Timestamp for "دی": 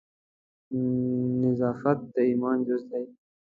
2.91-3.05